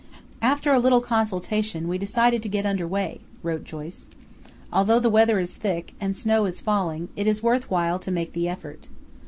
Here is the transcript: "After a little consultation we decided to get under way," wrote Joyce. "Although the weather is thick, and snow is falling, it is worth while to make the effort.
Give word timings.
"After 0.41 0.73
a 0.73 0.79
little 0.79 0.99
consultation 0.99 1.87
we 1.87 1.99
decided 1.99 2.41
to 2.41 2.49
get 2.49 2.65
under 2.65 2.87
way," 2.87 3.21
wrote 3.43 3.63
Joyce. 3.65 4.09
"Although 4.73 4.99
the 4.99 5.11
weather 5.11 5.37
is 5.37 5.53
thick, 5.53 5.93
and 6.01 6.15
snow 6.17 6.45
is 6.45 6.59
falling, 6.59 7.09
it 7.15 7.27
is 7.27 7.43
worth 7.43 7.69
while 7.69 7.99
to 7.99 8.09
make 8.09 8.33
the 8.33 8.49
effort. 8.49 8.87